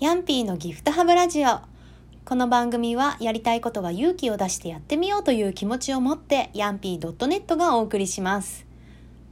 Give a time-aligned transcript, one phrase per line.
[0.00, 1.60] ヤンピーのギフトハブラジオ。
[2.24, 8.64] この番組はやりたいことは勇気を出してやってみようという気持ちを持ってヤンピー .net がお送りします。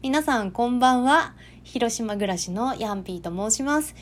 [0.03, 1.33] 皆さんこんばんは。
[1.65, 3.95] 広島暮らしのヤンピーと申します。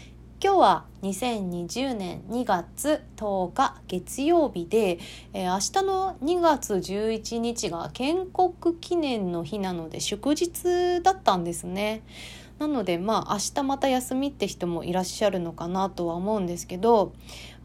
[0.43, 4.99] 今日は2020年2月10日月曜日で、
[5.35, 12.03] えー、明日の2月11日が建国記念の日なので祝日だったんですね。
[12.59, 17.13] なのでまあ明日また休みって人もいらっしゃるのかなとは思うんですけど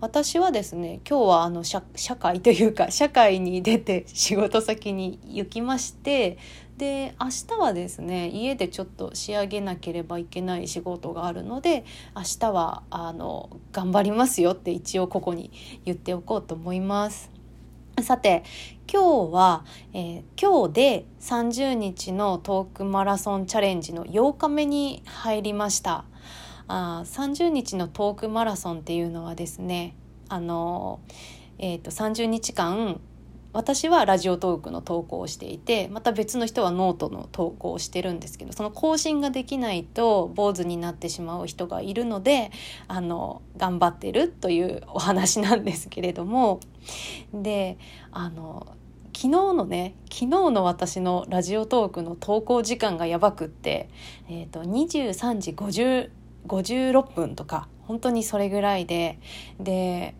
[0.02, 1.82] 私はですね今日はあの社
[2.20, 6.38] 会というか社会に出て仕事先に行きまして
[6.78, 11.86] で明日はですね家でちょっと仕上げなければいけない仕事があるので
[12.16, 15.52] 明日はあの頑張りますよって一応ここに
[15.86, 17.31] 言っておこうと思います。
[18.04, 18.44] さて
[18.92, 26.06] 今日は、えー、今日で30日のトークマラソンチャレンジの8日目に入りました。
[26.68, 29.96] あ30日のトークマラソンっていうのはですね
[30.30, 31.00] あの、
[31.58, 33.02] えーと、と30日間
[33.54, 42.52] 私はラジオトークの投稿をしていてまた別の人はノートの投稿をしてるんですけどその更新ができないと坊主になってしまう人がいるので
[42.88, 46.60] あの頑張ってるというお話なんですけれども。
[47.34, 47.78] で
[48.12, 48.68] あの
[49.14, 53.90] 昨日のね昨日の私のラジオトークの投稿時間がやばくって、
[54.30, 56.10] えーと、23時50
[56.48, 59.20] 56分とか本当にそれぐらいで
[59.60, 60.16] で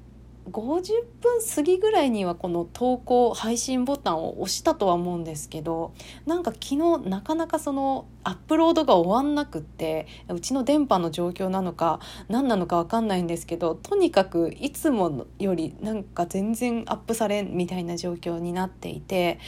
[0.50, 5.94] 50分過ぎぐらいにはこの投稿配信ボタンを押したとは思うんですけど
[6.26, 19.40] なんか昨日なかなかそのアップロードが終わんなくってうちの電波の状況なのか何なのか分かんないんですけどとにかくいつもよりなんか全然アップされんみたいな状況になっていて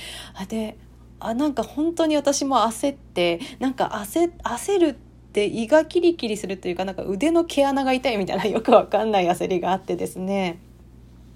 [0.47, 0.77] で
[1.19, 4.93] あなんか本当に私も焦ってなんか焦焦るっ
[5.33, 10.59] て胃がキリキリするというかなんか腕の毛穴が痛いみたいなよくわかんない焦りがあってですね。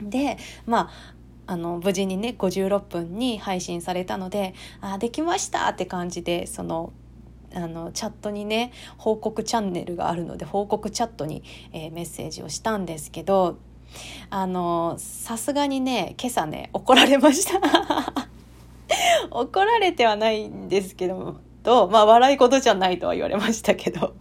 [0.02, 1.18] でまあ
[1.50, 6.92] あの無事にね56分に配信されたので「あできました!」って感じでその
[7.56, 13.58] あのチャットにね報告チャンネルがあるので報告チャットに、えー、メッセージをしたんですけど
[14.30, 17.62] あのさすがにね今朝ね怒られました
[19.32, 24.14] 怒られてはないんですけどとまあ笑い事じゃないとは言われましたけど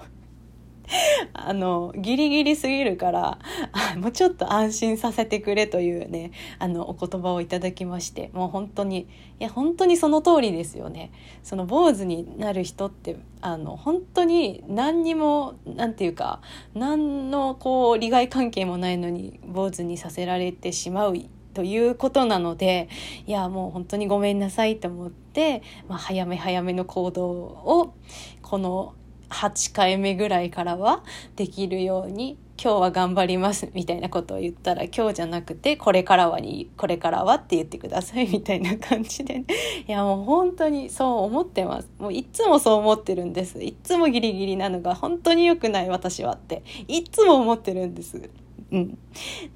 [1.32, 3.38] あの、ギリギリすぎるから、
[3.98, 9.06] もうちょっと安心させてくれというね、あの、お言葉をいただきまして、もう本当に、
[9.40, 11.10] いや、本当にその通りですよね。
[11.42, 16.40] その坊主になる人って、あの、本当に何にも、なんていうか、
[16.74, 21.16] 何のこう、利害関係もないのに、坊主にさせられてしまう
[21.56, 22.90] ということなので
[23.26, 27.94] いやもう本当にごめんなさいと思って、まあ、早め早めの行動を
[28.42, 28.94] この
[29.30, 31.02] 8回目ぐらいからは
[31.36, 39.44] できるように今日は頑張りますみたいなことを言ったら今日じゃなくてこれからはにこれからはって言ってくださいみたいな感じで、ね、
[39.86, 41.88] いやもう本当にそう思ってます。
[41.98, 43.62] もういつもそう思ってるんです。
[43.62, 46.62] いつもギリギリなのが本当に良くない私はって。
[46.88, 48.30] いつも思ってるんです。
[48.72, 48.98] うん。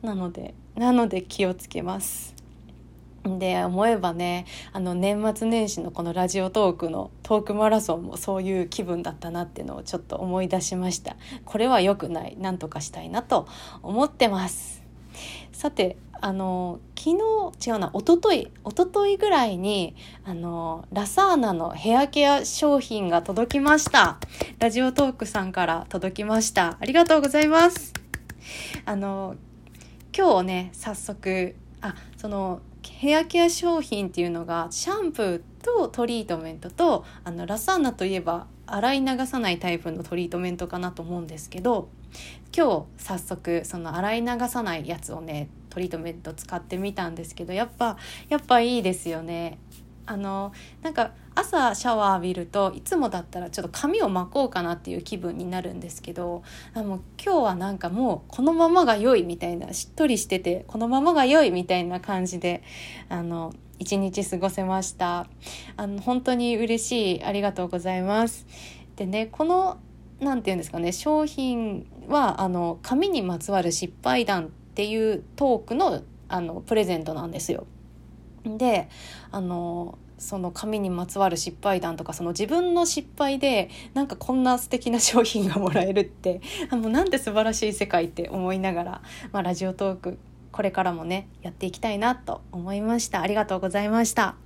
[0.03, 2.40] なのでなので気をつけます。
[3.25, 11.17] で思えばねあの年末年始のこのラジオトークのトークマラソンもそういう気分だったなっていうのをちょっと思い出しました。
[11.45, 12.37] これは良くない。
[12.41, 13.47] 何とかしたいなと
[13.83, 14.83] 思ってます。
[15.53, 19.95] さてあの昨日違うな一昨日一昨日ぐらいに
[20.25, 24.19] あのラサーナのヘアケア商品が届きました。
[24.59, 26.79] ラジオトークさんから届きました。
[26.81, 27.93] ありがとうございます。
[28.87, 29.37] あの
[30.17, 32.61] 今日ね早速あその
[33.01, 41.89] ヘアケア商品っていうのがシャンプーとトリートメントとあのラサーナといえば洗い流さないタイプのトリートメントかなと思うんですけど
[42.55, 47.97] 今日早速その洗い流さないやつをねトリートメント使ってみたんですけどやっぱ
[48.29, 49.57] やっぱいいですよね。
[50.07, 50.53] あの
[50.83, 56.43] なんか朝シャワー浴びるといつもだったらちょっと髪を巻こうかなっていう気分になるんですけど
[56.75, 62.63] あの今日はなんかもうこのままが良いみたいなしっとりしててこのままが良いみたいな感じで
[63.09, 65.27] あの一日過ごせました。
[65.77, 67.25] あの本当に嬉しい。
[67.25, 68.47] ありがとうございます。
[68.97, 69.79] でねこの
[70.21, 77.67] 何て言うんですかね商品はあの髪にまつわる失敗談っていうトークのあのプレゼントなんですよ。
[78.45, 78.89] で
[79.31, 89.03] あのその紙にまつわる失敗談とかその自分の失敗でなんかこんな素敵な商品がもらえるって あのなんて素晴らしい世界って思いながら、
[89.33, 90.19] まあ、ラジオトーク
[90.53, 94.37] これからもねやっていきたいなと思いましたありがとうございました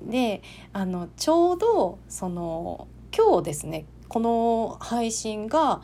[0.00, 0.42] で
[0.72, 2.86] あのちょうどその
[3.16, 5.80] 今日ですねこの配信が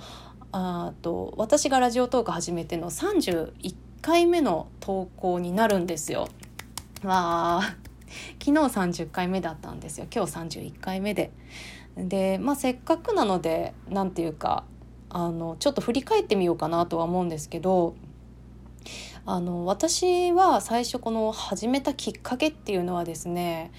[0.52, 6.28] あと私がラジオトーク始めての31回目の投稿になるんですよ。
[7.04, 7.76] わあ
[8.38, 11.30] 昨日30回目だったんですよ今日31回目で。
[11.96, 14.64] でまあせっかくなので何て言うか
[15.10, 17.94] あのちょっと振り返ってみようかなとは思うんですけど
[19.26, 23.72] あの私は最初この始めたきっかけっていうのはですね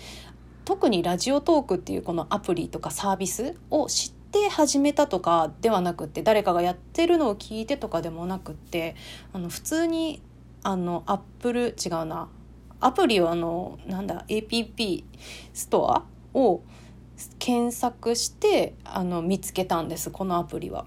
[0.64, 8.96] 特にラジオトークっていうこのアプリとかサービスを知ってっ始めたとかではなくって誰かがやってるのを聞いてとかでもなくって
[9.32, 10.22] あの普通に
[10.64, 12.30] あのアップル違うな
[12.86, 15.04] アプリをあのなんだ APP
[15.54, 16.62] ストアを
[17.40, 20.86] 検索してあの見つけたんですこのアプリは。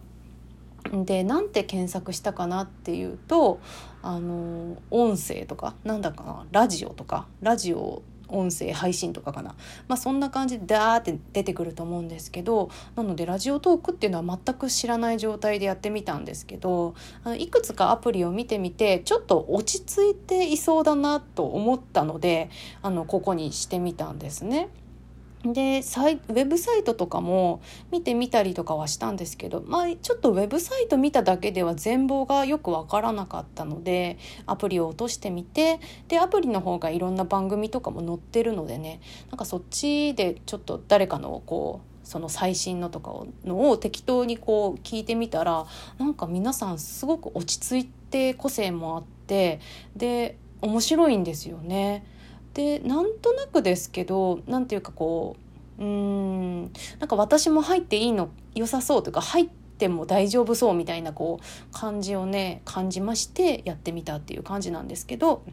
[0.92, 3.58] でなんて検索したかなっていうと
[4.02, 9.54] あの音声とかなんだかなラジオとかラジオ音声配信とかかな、
[9.88, 16.94] まあ、そんな感じでダーって出てくると思うんですけどなのでラジオトークっていうのは全く知らない状態でやってみたんですけど
[17.24, 22.50] あのいくつかアプリを見てみてちょっと落ち着いていそうだなと思ったので
[22.82, 24.68] あのここにしてみたんですね。
[25.52, 27.60] でサイウェブサイトとかも
[27.90, 39.00] 見てみたりとかはしたんですけど、まあ、ちょっとウェブサイト見ただけでは全貌がよくわからなかったのでアプリを落としてみてでアプリの方がいろんな番組とかも載ってるのでね
[39.30, 43.12] なんかそっちでちょっと誰かのこうその最新のとか
[43.44, 45.66] のを適当にこう聞いてみたら
[45.98, 49.60] なんか皆さんすごく落ち着いて個性もあって
[49.96, 52.04] で面白いんですよね。
[52.56, 55.36] でなんとなくですけど何て言うかこ
[55.78, 56.62] ううん
[56.98, 65.44] なんか私も入っていいの良さそうというか入っても大丈夫そうみたいなこう感じをね感じましてやってみたっていう感じなんですけど。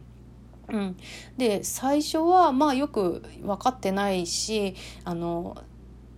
[0.69, 0.95] うん、
[1.35, 5.57] で最初はまあよく分かってないしあの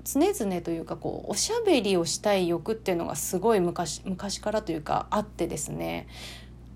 [0.03, 6.07] 常々というかこうおしゃべりをしたい欲っていうのがすごい昔昔からというかあってですね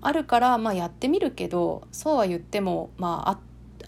[0.00, 3.38] あるからまあやってみるけどそうは言ってもまああっ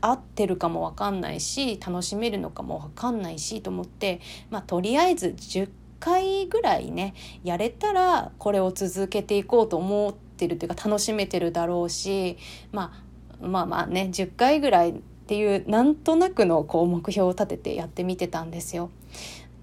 [0.02, 4.20] 合ってるかも分かんないし楽しめるのかも分かんないしと思って、
[4.50, 5.70] まあ、とりあえず10
[6.00, 7.14] 回ぐらいね
[7.44, 12.36] やれたらこれを続けていこうと思ってるというか楽しめてるだろうし、
[12.72, 12.92] ま
[13.40, 14.94] あ、まあまあね10回ぐらいっ
[15.26, 18.90] ていうなんとなくのこう目標を立ててやってみてたんですよ。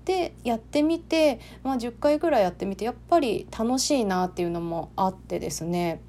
[0.05, 6.01] でやってみて、まあ、10回ぐらいやってみてやっぱり楽しいなっていうのもあってですね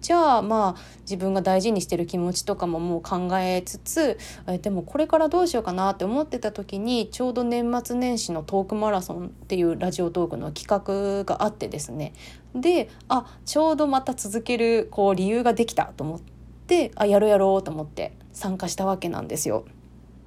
[0.00, 12.12] じゃあまあ自分が大事にしてる気持ちとかももう考えつつえでもこれからどうしようかなって思ってた時にちょうど年末年始のトークマラソンっていうラジオトークの企画があってですね
[12.54, 16.20] であちょうどまた続けるこう理由ができたと思っ
[16.66, 19.64] てあやろうやろうと思って参加したわけなんですよ。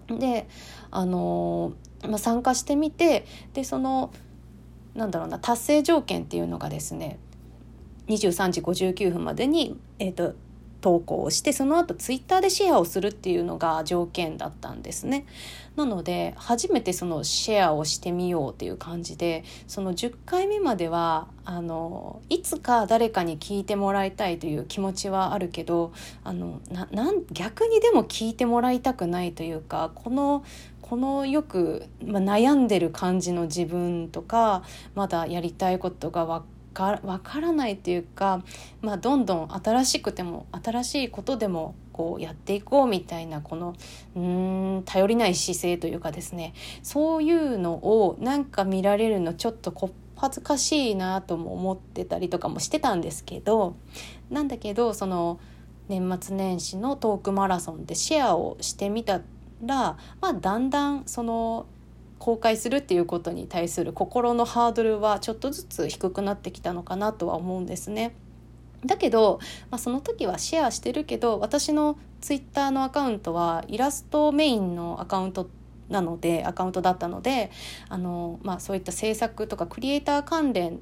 [0.10, 0.48] で
[0.90, 4.12] あのー、まあ、参加してみてでその
[4.96, 7.18] なんだろうな達成条件っていうのがですね
[8.08, 10.36] 23時59分までに、えーと、
[10.82, 15.26] 投稿をしてその後ツイッターでシェアをするっていうのが条件だったんですね。
[15.78, 25.94] なので初めてそのシェアをしてみようっていう感じでその10回目まではあのいつか誰かに聞いてもらいたいという気持ちはあるけど
[26.26, 30.44] あのななん逆にでも聞いてもらいたくないというかこの
[30.82, 34.64] このよく、ま、悩んでる感じの自分とか
[34.94, 38.44] まだやりたいことが分か分からないっていうか、
[38.82, 43.76] まあ、どんどん新しくても新しいことでもこうやっていこうみたいなこの
[44.16, 49.92] うん頼りない姿勢というかですねそういうのをなんか見られるのちょっとこっ
[50.22, 53.76] 恥ずかしいなとも思ってたりとかもしてたんですけど
[54.30, 55.40] なんだけどその
[55.88, 59.22] 年末年始のトークマラソンでシェアをしてみた
[59.66, 61.66] ら、まあ、だんだんその
[62.22, 68.14] 公開するっていうことに対する心のハードルはちょっとずつ低くなってきたのかなとは思うんですね。
[68.86, 69.40] だけど、
[69.72, 75.50] まあ、その時はシェアしてるけど私のツイッターのアカウントはイラストメインのアカウント
[75.90, 77.50] なのでアカウントだったので
[77.90, 80.80] あの、まあ、そういった制作とかクリエイター関連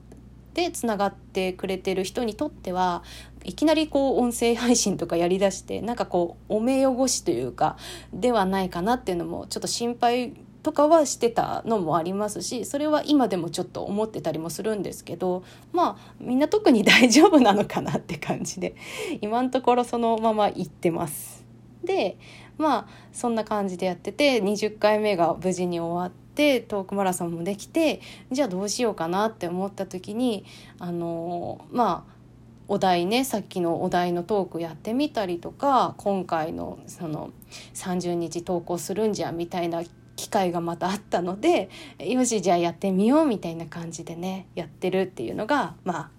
[0.54, 3.02] でつながってくれてる人にとっては
[3.46, 7.78] いきなりこう音声配信とかやりだしてなんかこうお目汚しというか
[8.12, 18.76] ではないかなっていうのもちょっと心配とかはしてたのもありますしそれは今でもちょっと思ってたりもするんですけどまあみんな特に大丈夫なのかなって感じで
[19.22, 21.46] 今のところそのまま行ってます。
[21.84, 22.18] で
[22.58, 28.02] まあそんな感じでやってて20回目が無事に終わってトークマラソンもできて
[28.32, 30.46] じゃあどうしようかなって思った時に
[30.78, 32.20] あのまあ
[32.68, 37.32] お題ねさっきのお題のトークやってみたりとか今回のその
[37.74, 39.82] 30日投稿するんじゃみたいな
[40.20, 46.10] 機会がまたあったのでよしじゃあやってみようみたいな感じでねやってるっていうのがまあ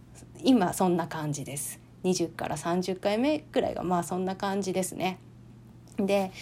[0.43, 1.79] 今そんな感じです。
[2.05, 5.19] 20から30回目くらいがまあそんな感じですね。
[5.99, 6.33] で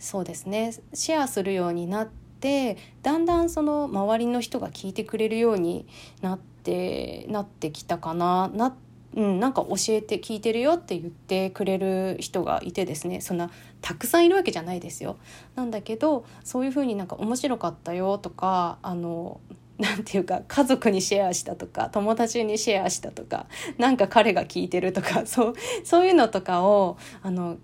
[0.00, 2.08] そうですねシェアするようになっ
[2.40, 5.86] てだんだんその周りの人が聞いてくれるように
[6.20, 8.74] なってなってきたかなな
[9.14, 15.16] うん、なんか教えて聞いてるよって言ってくれる人がいてですねそんなたくさんいるわけじゃないですよ。
[15.54, 19.40] なんだけどそういうふうになんか面白かったよとかあの
[19.78, 23.46] なんていうか家族にシェアしたとか友達にシェアしたとか
[23.78, 25.54] なんか彼が聞いてるとか そう
[25.84, 27.56] そういうのとかをあの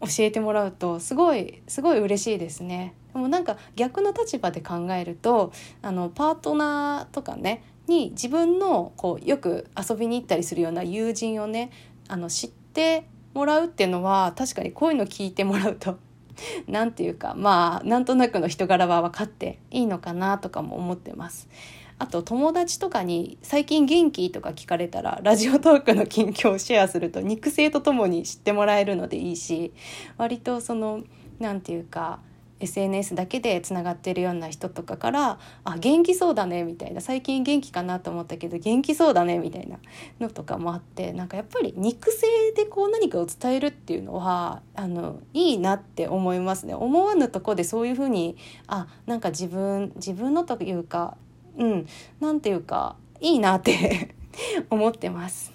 [0.00, 2.94] 教えてもらうとすごいすごい嬉しいですね。
[3.12, 11.70] でもなんか逆の立場で考えるとあのパートナーとかねに自分のこうよく遊びに行ったりするような友人をね
[12.08, 15.98] あの知ってもらうっていうのは確かにこういうの聞いてもらうと
[16.66, 21.48] 何て言うかまあなんとなくの人柄は分かっていいのかなとかも思ってます。
[21.96, 29.72] あと友達とかに「最近元気?」とか聞かれたらラジオトークの近況をシェアすると肉声とともに知ってもらえるのでいいし
[30.18, 31.04] 割とその
[31.38, 32.18] 何て言うか
[32.60, 38.00] SNS だけでつながってるような人とかから「あ元気そうだね」みたいな最近元気かな？
[38.00, 39.78] と思ったけど元気そうだねみたいな
[40.20, 46.74] のとかもあってなんかやっぱり肉声でこう何かを伝えるっていうのはあのいいなって思いますね。
[46.74, 51.16] 思わぬとこでそういうふうにあなんか自分自分のというか
[51.58, 51.86] うん
[52.20, 54.14] なんていうかいいなって
[54.70, 55.52] 思ってます。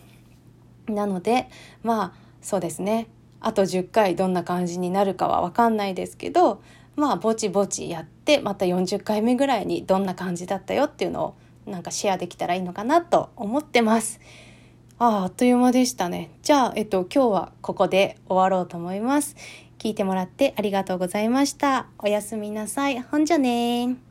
[0.88, 1.50] なので
[1.84, 3.08] まあそうですね。
[3.42, 6.62] あと10回どんな感じになるかは分かんないですけど
[7.00, 14.20] まあぼちぼちやってまた40回目ぐらいにどんな感じだったよっていうのをなんかシェアできたらいいのかなと思ってます。
[15.00, 16.30] ああっという間でしたね。
[16.44, 19.36] じゃあ、えっと、今日はここで終わろうと思います。
[19.78, 21.88] 聞いてもらってありがとうございました。
[22.00, 23.00] おやすみなさい。
[23.00, 24.09] ほんじゃね